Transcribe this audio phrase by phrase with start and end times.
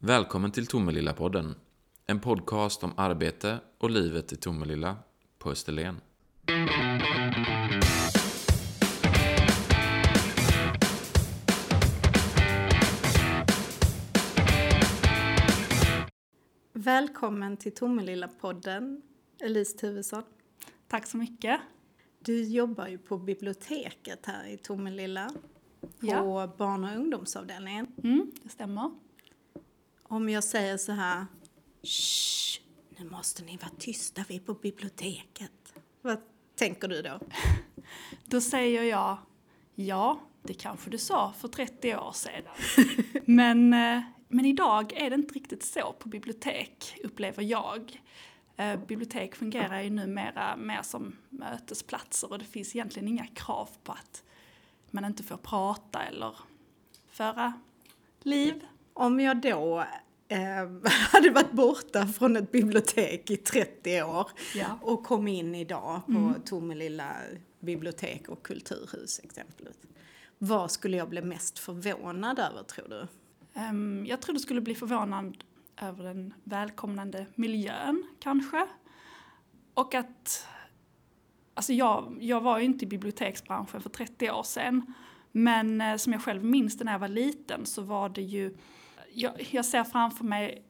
[0.00, 1.54] Välkommen till Tomelilla-podden.
[2.06, 4.96] En podcast om arbete och livet i Tomelilla
[5.38, 6.00] på Österlen.
[16.72, 19.02] Välkommen till Tomelilla-podden,
[19.40, 20.22] Elise Tuvesson.
[20.88, 21.60] Tack så mycket.
[22.20, 25.30] Du jobbar ju på biblioteket här i Tomelilla,
[25.80, 26.54] på Ja.
[26.58, 27.86] barn och ungdomsavdelningen.
[28.04, 28.90] Mm, det stämmer.
[30.08, 31.26] Om jag säger så här,
[31.82, 32.60] Shh,
[32.98, 35.74] nu måste ni vara tysta, vi är på biblioteket.
[36.02, 36.18] Vad
[36.54, 37.20] tänker du då?
[38.24, 39.18] Då säger jag
[39.74, 42.42] ja, det kanske du sa för 30 år sedan.
[43.24, 48.02] men, eh, men idag är det inte riktigt så på bibliotek, upplever jag.
[48.56, 53.92] Eh, Bibliotek fungerar ju numera mer som mötesplatser och det finns egentligen inga krav på
[53.92, 54.24] att
[54.90, 56.36] man inte får prata eller
[57.06, 57.52] föra
[58.22, 58.64] liv.
[58.98, 59.84] Om jag då
[60.28, 60.38] eh,
[61.12, 64.78] hade varit borta från ett bibliotek i 30 år Ja.
[64.82, 67.16] och kom in idag på Tomelilla
[67.60, 69.76] bibliotek och kulturhus exempelvis.
[70.38, 73.06] Vad skulle jag bli mest förvånad över tror du?
[73.60, 75.44] Ehm, Jag tror du skulle bli förvånad
[75.80, 78.66] över den välkomnande miljön kanske.
[79.74, 80.46] Och att,
[81.54, 84.94] alltså jag, jag var ju inte i biblioteksbranschen för 30 år sedan.
[85.32, 88.56] Men eh, som jag själv minns det när jag var liten så var det ju,
[89.12, 90.62] jag, jag ser framför mig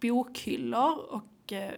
[0.00, 1.74] bokhyllor och eh,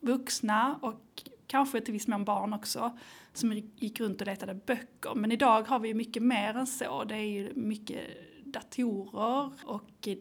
[0.00, 2.98] vuxna och kanske till viss mån barn också
[3.32, 5.14] som gick runt och letade böcker.
[5.14, 7.04] Men idag har vi mycket mer än så.
[7.04, 8.00] Det är ju mycket
[8.44, 10.16] datorer och eh,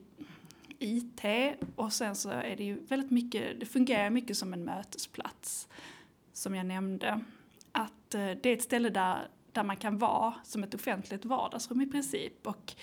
[0.80, 1.22] IT
[1.76, 5.68] och sen så är det ju väldigt mycket, det fungerar mycket som en mötesplats
[6.34, 7.20] som jag nämnde.
[7.72, 11.82] Att eh, det är ett ställe där, där man kan vara som ett offentligt vardagsrum
[11.82, 12.76] i princip och,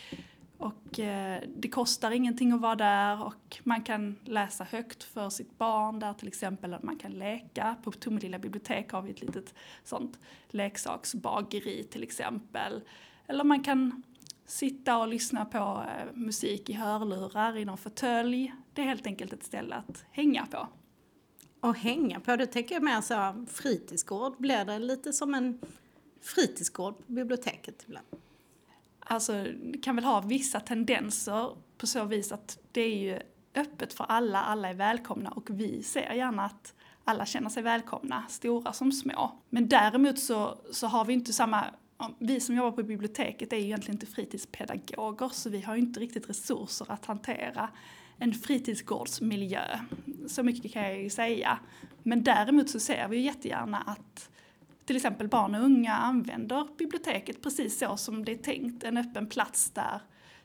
[0.65, 5.59] och eh, det kostar ingenting att vara där och man kan läsa högt för sitt
[5.59, 7.77] barn där till exempel, eller man kan leka.
[7.85, 9.55] På Tomelilla bibliotek har vi ett litet
[9.85, 12.81] sånt leksaksbageri till exempel.
[13.27, 14.03] Eller man kan
[14.47, 18.55] sitta och lyssna på eh, musik i hörlurar i någon fåtölj.
[18.73, 20.69] Det är helt enkelt ett ställe att hänga på.
[21.61, 25.61] Och hänga på, det tänker jag mer så fritidsgård, blir det lite som en
[26.23, 28.07] fritidsgård på biblioteket ibland?
[29.05, 29.47] Alltså,
[29.83, 33.19] kan väl ha vissa tendenser på så vis att det är ju
[33.55, 38.25] öppet för alla, alla är välkomna och vi ser gärna att alla känner sig välkomna,
[38.29, 39.33] stora som små.
[39.51, 41.65] Men däremot så, så har vi inte samma,
[42.19, 46.01] vi som jobbar på biblioteket är ju egentligen inte fritidspedagoger så vi har ju inte
[46.01, 47.69] riktigt resurser att hantera
[48.19, 49.79] en fritidsgårdsmiljö.
[50.27, 51.59] Så mycket kan jag ju säga.
[52.03, 54.31] Men däremot så ser vi ju jättegärna att
[54.85, 58.85] till exempel barn och unga använder biblioteket precis så som det är tänkt.
[58.85, 60.01] En öppen plats där,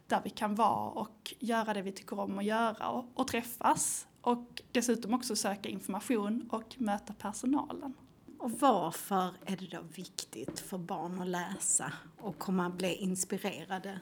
[0.08, 4.08] där vi kan vara och göra det vi tycker om att göra och, och träffas.
[4.22, 7.94] Och dessutom också söka information och möta personalen.
[8.40, 14.00] Och varför är det då viktigt för barn att läsa och komma bli inspirerade?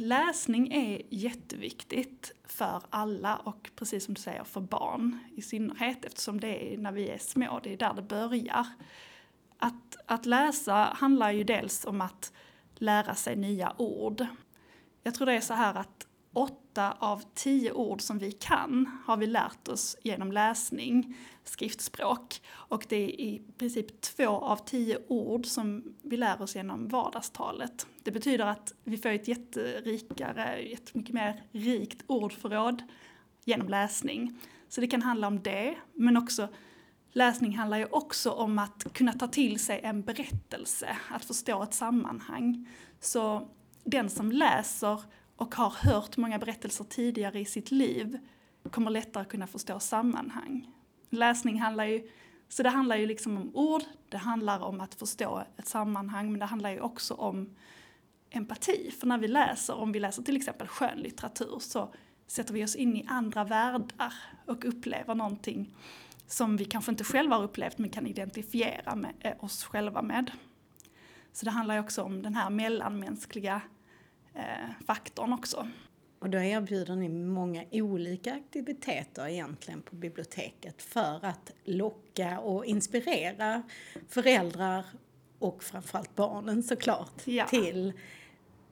[0.00, 6.40] Läsning är jätteviktigt för alla och precis som du säger för barn i synnerhet eftersom
[6.40, 8.66] det är när vi är små, det är där det börjar.
[9.58, 12.32] Att, att läsa handlar ju dels om att
[12.74, 14.26] lära sig nya ord.
[15.02, 16.06] Jag tror det är så här att
[16.78, 22.40] åtta av tio ord som vi kan har vi lärt oss genom läsning, skriftspråk.
[22.50, 27.86] Och det är i princip två av tio ord som vi lär oss genom vardagstalet.
[28.02, 32.82] Det betyder att vi får ett jätterikare, jättemycket mer rikt ordförråd
[33.44, 34.38] genom läsning.
[34.68, 36.48] Så det kan handla om det, men också
[37.12, 41.74] läsning handlar ju också om att kunna ta till sig en berättelse, att förstå ett
[41.74, 42.68] sammanhang.
[43.00, 43.48] Så
[43.84, 45.00] den som läser
[45.38, 48.18] och har hört många berättelser tidigare i sitt liv
[48.70, 50.70] kommer lättare kunna förstå sammanhang.
[51.10, 52.10] Läsning handlar ju,
[52.48, 56.40] så det handlar ju liksom om ord, det handlar om att förstå ett sammanhang, men
[56.40, 57.56] det handlar ju också om
[58.30, 58.90] empati.
[59.00, 61.94] För när vi läser, om vi läser till exempel skönlitteratur, så
[62.26, 64.14] sätter vi oss in i andra världar
[64.46, 65.74] och upplever någonting
[66.26, 70.30] som vi kanske inte själva har upplevt men kan identifiera med, eh, oss själva med.
[71.32, 73.60] Så det handlar ju också om den här mellanmänskliga
[74.86, 75.68] faktorn också.
[76.18, 83.62] Och då erbjuder ni många olika aktiviteter egentligen på biblioteket för att locka och inspirera
[84.08, 84.84] föräldrar
[85.38, 87.46] och framförallt barnen såklart Ja.
[87.46, 87.92] till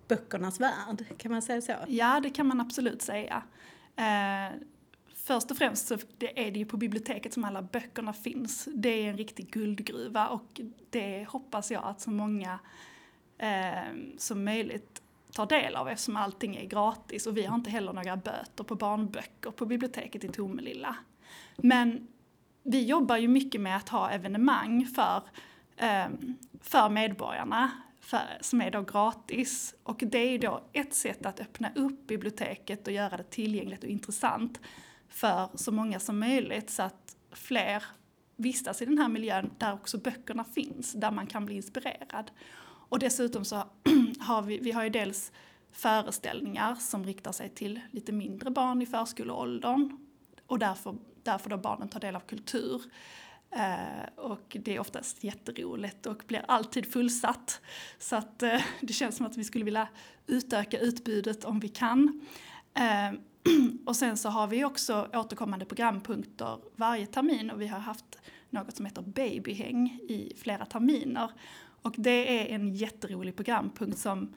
[0.08, 1.72] böckernas värld, kan man säga så?
[1.88, 3.42] Ja, det kan man absolut säga.
[3.96, 4.56] Eh,
[5.14, 8.68] först och främst så det är det ju på biblioteket som alla böckerna finns.
[8.74, 10.60] Det är en riktig guldgruva och
[10.90, 12.58] det hoppas jag att så många
[13.38, 15.02] eh, som möjligt
[15.36, 18.74] tar del av eftersom allting är gratis och vi har inte heller några böter på
[18.74, 20.96] barnböcker på biblioteket i Tomelilla.
[21.56, 22.08] Men
[22.62, 25.22] vi jobbar ju mycket med att ha evenemang för,
[25.76, 29.74] ehm, för medborgarna för, som är då gratis.
[29.82, 33.84] Och det är ju då ett sätt att öppna upp biblioteket och göra det tillgängligt
[33.84, 34.60] och intressant
[35.08, 37.82] för så många som möjligt så att fler
[38.36, 42.30] vistas i den här miljön där också böckerna finns, där man kan bli inspirerad.
[42.88, 43.56] Och dessutom så
[44.20, 45.32] har vi, vi har ju dels
[45.72, 49.98] föreställningar som riktar sig till lite mindre barn i förskoleåldern
[50.46, 52.82] och därför, därför då barnen tar del av kultur.
[53.50, 57.60] Eh, och det är oftast jätteroligt och blir alltid fullsatt.
[57.98, 59.88] Så att eh, det känns som att vi skulle vilja
[60.26, 62.26] utöka utbudet om vi kan.
[62.74, 63.18] Eh,
[63.86, 68.18] och sen så har vi också återkommande programpunkter varje termin och vi har haft
[68.50, 71.30] något som heter babyhäng i flera terminer.
[71.86, 74.34] Och det är en jätterolig programpunkt som,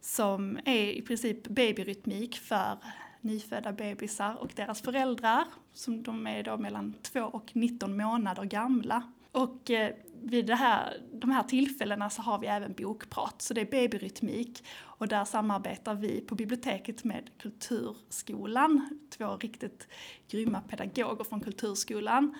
[0.00, 2.78] som är i princip babyrytmik för
[3.20, 9.12] nyfödda bebisar och deras föräldrar, som de är då mellan 2 och 19 månader gamla.
[9.32, 13.60] Och eh, vid det här, de här tillfällena så har vi även bokprat, så det
[13.60, 14.64] är babyrytmik.
[14.78, 19.88] Och där samarbetar vi på biblioteket med Kulturskolan, två riktigt
[20.30, 22.34] grymma pedagoger från Kulturskolan,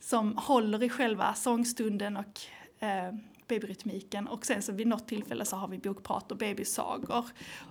[0.00, 2.40] som håller i själva sångstunden och
[2.78, 3.14] eh,
[3.48, 7.24] babyrytmiken och sen så vid något tillfälle så har vi bokprat och babysagor.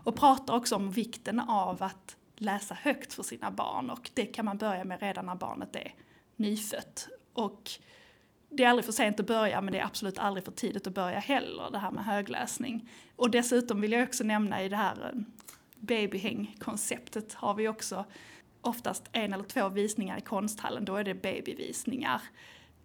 [0.04, 4.46] Och pratar också om vikten av att läsa högt för sina barn och det kan
[4.46, 5.94] man börja med redan när barnet är
[6.36, 7.08] nyfött.
[7.34, 7.72] Och
[8.50, 10.94] det är aldrig för sent att börja men det är absolut aldrig för tidigt att
[10.94, 12.90] börja heller, det här med högläsning.
[13.16, 14.96] Och dessutom vill jag också nämna i det här
[15.76, 18.06] babyhängkonceptet babyhäng-konceptet har vi också
[18.62, 22.22] oftast en eller två visningar i konsthallen, då är det babyvisningar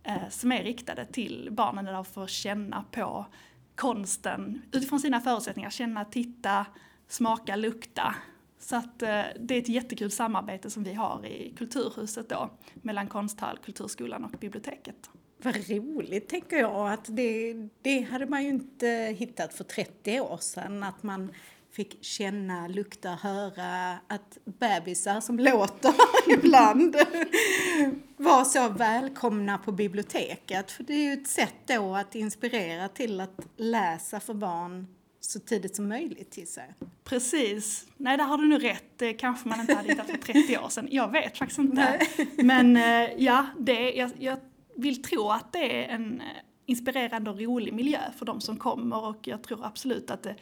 [0.06, 3.26] eh, som är riktade till barnen där de får känna på
[3.74, 6.66] konsten utifrån sina förutsättningar, känna, titta,
[7.08, 8.14] smaka, lukta
[8.58, 13.08] så att eh, det är ett jättekul samarbete som vi har i Kulturhuset då mellan
[13.08, 15.10] Konsthall, Kulturskolan och biblioteket.
[15.42, 20.36] Vad roligt tänker jag att det, det hade man ju inte hittat för 30 år
[20.36, 21.32] sedan att man
[21.76, 25.94] fick känna, lukta, höra att bebisar som låter
[26.38, 26.96] ibland
[28.16, 30.70] var så välkomna på biblioteket.
[30.70, 34.86] För det är ju ett sätt då att inspirera till att läsa för barn
[35.20, 36.74] så tidigt som möjligt till sig.
[37.04, 37.86] Precis.
[37.96, 38.84] Nej, där har du nu rätt.
[38.96, 40.88] Det kanske man inte hade hittat för 30 år sedan.
[40.90, 42.00] Jag vet faktiskt inte.
[42.36, 44.38] Men eh, ja, det, jag, jag
[44.76, 46.26] vill tro att det är en eh,
[46.66, 50.36] inspirerande och rolig miljö för de som kommer och jag tror absolut att det,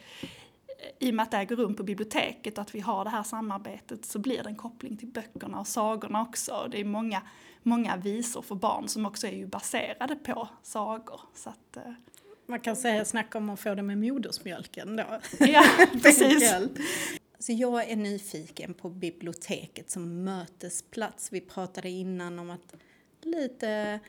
[0.99, 3.23] i och med att det äger rum på biblioteket och att vi har det här
[3.23, 6.67] samarbetet så blir det en koppling till böckerna och sagorna också.
[6.71, 7.21] Det är många,
[7.63, 11.21] många visor för barn som också är ju baserade på sagor.
[11.33, 11.93] Så att, eh,
[12.45, 15.19] man kan säga snacka om att få det med modersmjölken då.
[15.45, 15.63] Ja,
[16.01, 16.53] precis.
[17.39, 21.31] Så jag är nyfiken på biblioteket som mötesplats.
[21.31, 22.75] Vi pratade innan om att
[23.21, 23.99] lite,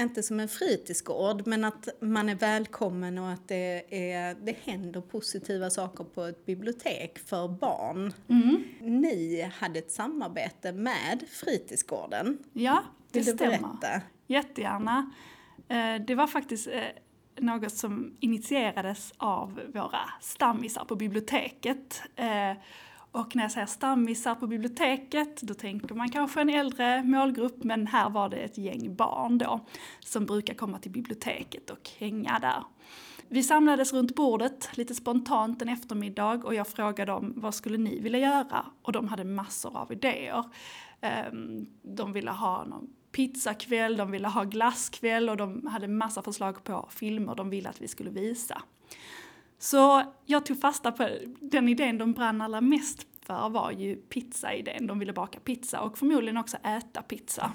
[0.00, 5.00] inte som en fritidsgård, men att man är välkommen och att det, är, det händer
[5.00, 8.12] positiva saker på ett bibliotek för barn.
[8.28, 8.64] Mm.
[8.80, 12.38] Ni hade ett samarbete med fritidsgården.
[12.52, 13.58] Ja, det Vill stämmer.
[13.58, 14.02] berätta?
[14.26, 15.10] Jättegärna.
[15.68, 16.82] Eh, det var faktiskt eh,
[17.38, 22.02] något som initierades av våra stammisar på biblioteket.
[23.16, 27.86] Och när jag säger stammisar på biblioteket, då tänker man kanske en äldre målgrupp, men
[27.86, 29.60] här var det ett gäng barn då
[30.00, 32.64] som brukar komma till biblioteket och hänga där.
[33.28, 38.00] Vi samlades runt bordet lite spontant en eftermiddag och jag frågade dem vad skulle ni
[38.00, 38.66] vilja göra?
[38.82, 40.44] Och de hade massor av idéer.
[41.00, 46.64] Ehm, de ville ha någon pizzakväll, de ville ha glasskväll och de hade massa förslag
[46.64, 48.62] på filmer de ville att vi skulle visa.
[49.58, 51.08] Så jag tog fasta på
[51.40, 54.86] den idén de brann allra mest för var ju pizza-idén.
[54.86, 57.52] De ville baka pizza och förmodligen också äta pizza.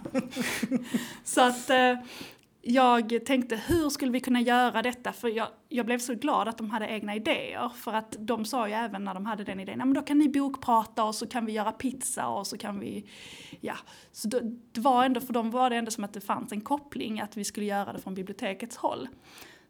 [1.24, 1.94] så att eh,
[2.62, 5.14] jag tänkte hur skulle vi kunna göra detta?
[5.14, 7.70] För jag, jag, blev så glad att de hade egna idéer.
[7.70, 10.30] För att de sa ju även när de hade den idén, men då kan ni
[10.30, 13.06] bokprata och så kan vi göra pizza och så kan vi,
[13.62, 13.76] ja.
[14.12, 14.42] Så det,
[14.72, 17.38] det var ändå, för dem var det ändå som att det fanns en koppling att
[17.38, 19.08] vi skulle göra det från bibliotekets håll.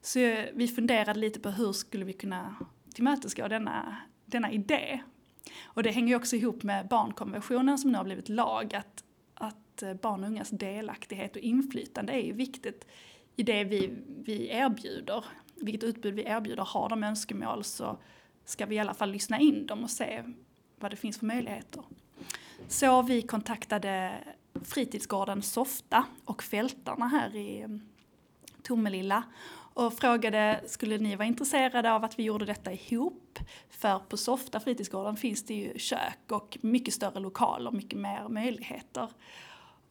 [0.02, 2.56] Så vi funderade lite på hur skulle vi kunna
[2.94, 5.02] tillmötesgå denna, denna idé.
[5.64, 9.04] Och det hänger ju också ihop med barnkonventionen som nu har blivit lag, att
[9.82, 12.88] att eh, barn och ungas delaktighet och inflytande är ju viktigt
[13.36, 13.94] i det vi,
[14.26, 15.26] vi erbjuder.
[15.56, 16.64] Vilket utbud vi erbjuder.
[16.64, 17.98] Har de önskemål så
[18.46, 20.24] ska vi i alla fall lyssna in dem och se
[20.80, 21.84] vad det finns för möjligheter.
[22.68, 24.14] Så vi kontaktade
[24.64, 27.80] fritidsgården Softa och Fältarna här i
[28.64, 29.24] Tomelilla
[29.74, 33.40] och frågade skulle ni vara intresserade av att vi gjorde detta ihop?
[33.70, 39.10] För på Softa fritidsgården finns det ju kök och mycket större lokaler, mycket mer möjligheter.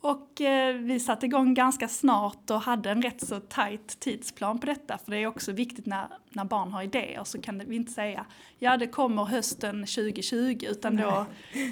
[0.00, 4.66] Och eh, vi satte igång ganska snart och hade en rätt så tajt tidsplan på
[4.66, 4.99] detta.
[4.99, 8.26] För det är också viktigt när, när barn har idéer så kan vi inte säga
[8.58, 11.26] ja det kommer hösten 2020 utan då,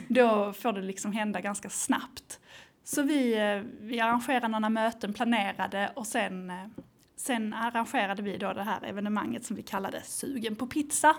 [0.08, 2.40] då får det liksom hända ganska snabbt.
[2.84, 6.66] Så vi, eh, vi arrangerade några möten, planerade och sen eh,
[7.18, 11.16] Sen arrangerade vi då det här evenemanget som vi kallade Sugen på pizza.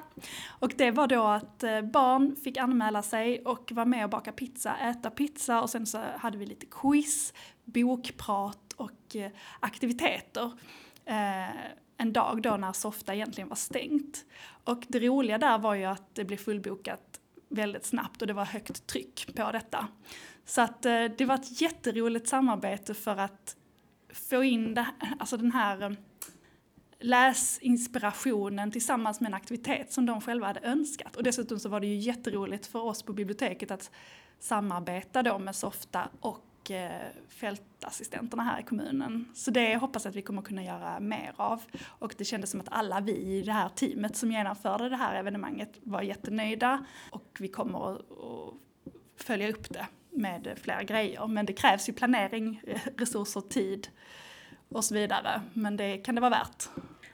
[0.47, 4.31] Och det var då att eh, barn fick anmäla sig och vara med och baka
[4.31, 7.33] pizza, äta pizza och sen så hade vi lite quiz,
[7.65, 10.51] bokprat och eh, aktiviteter.
[11.05, 11.49] Eh,
[11.97, 14.25] en dag då när Softa egentligen var stängt.
[14.63, 18.45] Och det roliga där var ju att det blev fullbokat väldigt snabbt och det var
[18.45, 19.87] högt tryck på detta.
[20.45, 20.81] Så att
[21.17, 23.55] det var ett jätteroligt samarbete för att
[24.13, 24.85] få in det,
[25.19, 25.91] alltså den här eh,
[26.99, 31.15] läsinspirationen tillsammans med en aktivitet som de själva hade önskat.
[31.15, 33.91] Och dessutom så var det ju jätteroligt för oss på biblioteket att
[34.39, 39.25] samarbeta då med Softa och eh, fältassistenterna här i kommunen.
[39.33, 41.61] Så det hoppas jag att vi kommer kunna göra mer av.
[41.85, 45.15] Och det kändes som att alla vi i det här teamet som genomförde det här
[45.15, 48.05] evenemanget var jättenöjda och vi kommer att
[49.17, 49.87] följa upp det
[50.19, 51.27] med flera grejer.
[51.27, 52.61] Men det krävs ju planering,
[52.97, 53.87] resurser, tid
[54.69, 55.41] och så vidare.
[55.53, 56.69] Men det kan det vara värt.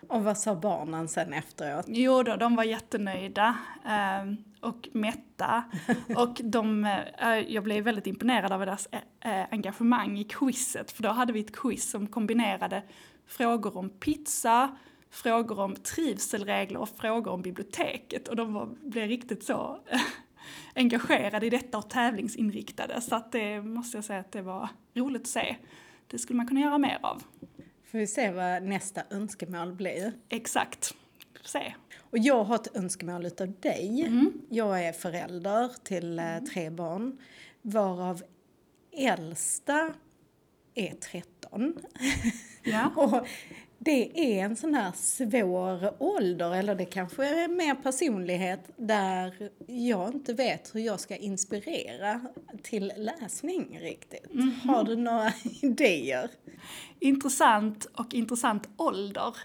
[0.08, 1.86] Och vad sa barnen sen efteråt?
[1.88, 5.64] Jo då, de var jättenöjda eh, och mätta.
[6.16, 8.88] och de, eh, jag blev väldigt imponerad av deras
[9.22, 10.92] eh, engagemang i quizet.
[10.92, 12.84] För då hade vi ett quiz som kombinerade
[13.28, 14.78] frågor om pizza,
[15.10, 18.28] frågor om trivselregler och frågor om biblioteket.
[18.28, 19.80] Och de var, blev riktigt så
[20.76, 23.02] engagerade i detta och tävlingsinriktade.
[23.02, 25.56] Så att det måste jag säga att det var roligt att se.
[26.08, 27.24] Det skulle man kunna göra mer av.
[27.86, 30.14] Får vi se vad nästa önskemål blir?
[30.30, 30.96] Exakt.
[31.46, 31.74] Se.
[32.00, 34.06] Och jag har ett önskemål utav dig.
[34.08, 34.34] Mm.
[34.50, 37.18] Jag är förälder till eh, tre barn
[37.62, 38.24] varav
[38.92, 39.94] äldsta
[40.76, 41.76] är 13.
[42.64, 42.92] Ja.
[42.96, 43.28] och
[43.86, 50.14] det är en sån här svår ålder, eller det kanske är mer personlighet, där jag
[50.14, 52.22] inte vet hur jag ska inspirera
[52.64, 54.34] till läsning riktigt.
[54.34, 54.68] Mm -hmm.
[54.68, 56.30] Har du några idéer?
[57.00, 59.38] Intressant och intressant ålder.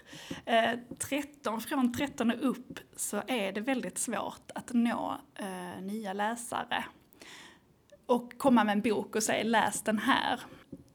[0.45, 6.13] Eh, 13, från 13 och upp så är det väldigt svårt att nå eh, nya
[6.13, 6.85] läsare.
[8.05, 10.39] Och komma med en bok och säga läs den här.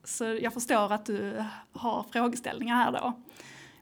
[0.06, 3.12] Så jag förstår att du har frågeställningar här då.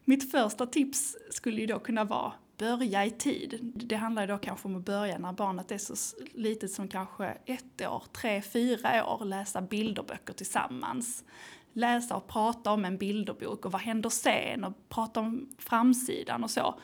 [0.04, 3.58] Mitt första tips skulle ju då kunna vara börja i tid.
[3.74, 5.94] Det handlar då kanske om att börja när barnet är så
[6.34, 11.24] litet som kanske ett år, tre, fyra år, läsa bilderböcker tillsammans.
[11.72, 16.50] Läsa och prata om en bilderbok och vad händer sen och prata om framsidan och
[16.50, 16.80] så.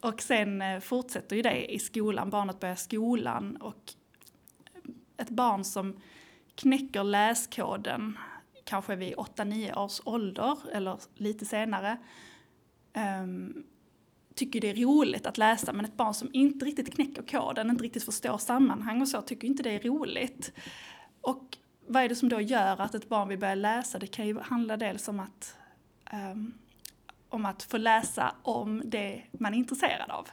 [0.00, 3.94] Och sen eh, fortsätter ju det i skolan, barnet börjar skolan och
[5.16, 6.00] ett barn som
[6.54, 8.18] knäcker läskoden
[8.64, 11.98] kanske vid 8-9 års ålder eller lite senare
[13.22, 13.64] um,
[14.34, 17.84] tycker det är roligt att läsa men ett barn som inte riktigt knäcker koden, inte
[17.84, 20.52] riktigt förstår sammanhang och så tycker inte det är roligt.
[21.20, 23.98] Och vad är det som då gör att ett barn vill börja läsa?
[23.98, 25.56] Det kan ju handla dels om att,
[26.12, 26.54] um,
[27.28, 30.28] om att få läsa om det man är intresserad av.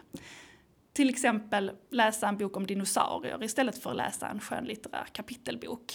[0.94, 5.94] Till exempel läsa en bok om dinosaurier istället för att läsa en skönlitterär kapitelbok.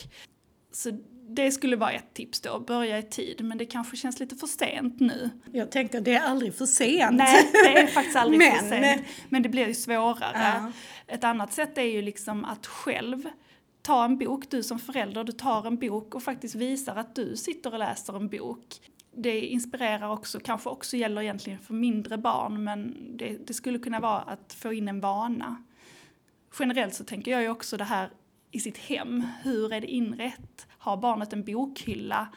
[0.72, 3.44] Så det skulle vara ett tips då, börja i tid.
[3.44, 5.30] Men det kanske känns lite för sent nu.
[5.52, 7.16] Jag tänker det är aldrig för sent.
[7.16, 8.52] Nej, det är faktiskt aldrig men...
[8.52, 9.02] för sent.
[9.28, 10.32] Men det blir ju svårare.
[10.32, 10.72] Ja.
[11.06, 13.28] Ett annat sätt är ju liksom att själv
[13.82, 17.36] ta en bok, du som förälder, du tar en bok och faktiskt visar att du
[17.36, 18.80] sitter och läser en bok.
[19.16, 24.00] Det inspirerar också, kanske också gäller egentligen för mindre barn, men det, det skulle kunna
[24.00, 25.64] vara att få in en vana.
[26.58, 28.10] Generellt så tänker jag ju också det här
[28.50, 29.26] i sitt hem.
[29.42, 30.66] Hur är det inrett?
[30.84, 32.28] Har barnet en bokhylla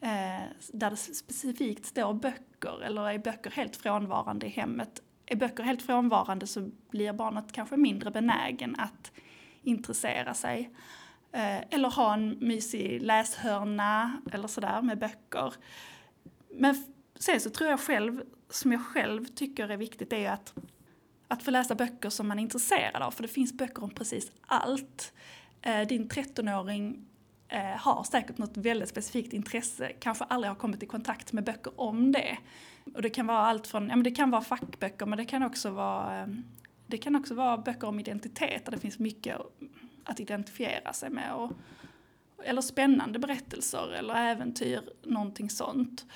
[0.00, 5.02] eh, där det specifikt står böcker eller är böcker helt frånvarande i hemmet?
[5.26, 9.12] Är böcker helt frånvarande så blir barnet kanske mindre benägen att
[9.62, 10.70] intressera sig.
[11.32, 15.54] Eh, eller ha en mysig läshörna eller sådär med böcker.
[16.50, 20.54] Men sen så tror jag själv, som jag själv tycker är viktigt, är att,
[21.28, 23.10] att få läsa böcker som man är intresserad av.
[23.10, 25.12] För det finns böcker om precis allt.
[25.62, 27.08] Eh, din 13-åring
[27.48, 31.80] eh, har säkert något väldigt specifikt intresse, kanske aldrig har kommit i kontakt med böcker
[31.80, 32.38] om det.
[32.94, 35.42] Och det kan vara allt från, ja men det kan vara fackböcker men det kan
[35.42, 36.26] också vara, eh,
[36.86, 39.36] det kan också vara böcker om identitet där det finns mycket
[40.04, 41.34] att identifiera sig med.
[41.34, 41.52] Och,
[42.44, 46.06] eller spännande berättelser eller äventyr, någonting sånt.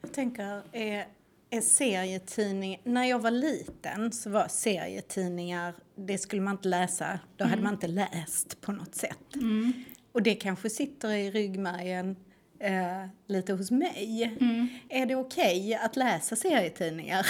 [0.00, 1.06] Jag tänker, är
[1.50, 7.44] är serietidning, när jag var liten så var serietidningar, det skulle man inte läsa, då
[7.44, 9.36] hade man inte läst på något sätt.
[10.16, 12.16] Och det kanske sitter i ryggmärgen
[12.60, 14.36] eh, lite hos mig.
[14.88, 17.26] Är det okej att läsa serietidningar?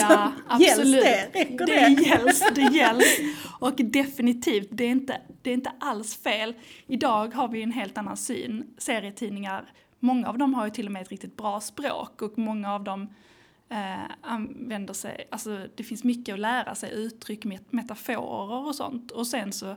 [0.00, 1.02] Ja, gälls absolut.
[1.04, 1.28] det?
[1.34, 2.02] Räcker det det?
[2.02, 3.18] gälls, det gälls.
[3.60, 6.54] Och definitivt, det är, inte, det är inte alls fel.
[6.86, 8.74] Idag har vi en helt annan syn.
[8.78, 12.74] Serietidningar, många av dem har ju till och med ett riktigt bra språk och många
[12.74, 13.08] av dem
[13.70, 19.10] eh, använder sig, alltså det finns mycket att lära sig, uttryck, met- metaforer och sånt.
[19.10, 19.76] Och sen så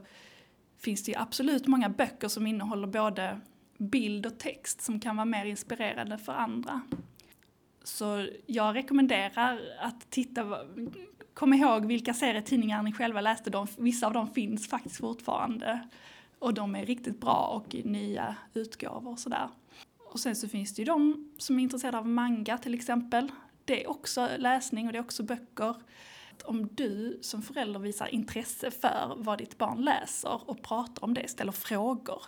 [0.83, 3.39] finns det ju absolut många böcker som innehåller både
[3.77, 6.81] bild och text som kan vara mer inspirerande för andra.
[7.83, 10.57] Så jag rekommenderar att titta,
[11.33, 13.49] kom ihåg vilka serietidningar ni själva läste.
[13.49, 15.87] De, vissa av dem finns faktiskt fortfarande.
[16.39, 19.49] Och de är riktigt bra och i nya utgåvor och sådär.
[19.97, 23.31] Och sen så finns det ju de som är intresserade av manga till exempel.
[23.65, 25.75] Det är också läsning och det är också böcker.
[26.45, 31.27] Om du som förälder visar intresse för vad ditt barn läser och pratar om det,
[31.27, 32.23] ställer frågor.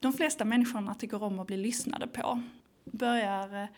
[0.00, 2.42] De flesta människorna tycker om att bli lyssnade på.
[2.84, 3.68] Börjar eh,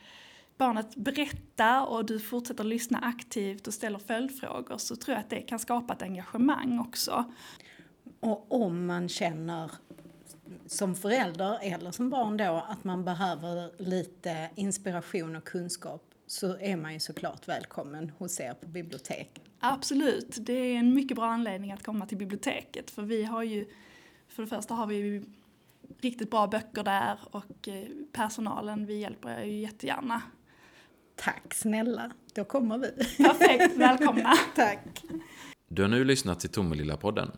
[0.56, 5.40] barnet berätta och du fortsätter lyssna aktivt och ställer följdfrågor så tror jag att det
[5.40, 7.32] kan skapa ett engagemang också.
[8.20, 9.70] Och om man känner
[10.66, 16.76] som förälder eller som barn då att man behöver lite inspiration och kunskap så är
[16.76, 19.42] man ju såklart välkommen hos er på biblioteket.
[19.60, 23.66] Absolut, det är en mycket bra anledning att komma till biblioteket för vi har ju,
[24.28, 25.22] för det första har vi
[26.00, 30.22] riktigt bra böcker där och eh, personalen, vi hjälper er ju jättegärna.
[31.16, 32.90] Tack snälla, då kommer vi.
[33.24, 34.34] Perfekt, välkomna!
[34.56, 35.04] Tack.
[35.68, 37.30] Du har nu lyssnat till Tomelilla-podden.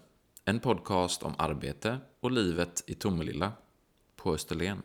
[0.45, 3.53] En podcast om arbete och livet i Tomelilla
[4.17, 4.83] på Österlen.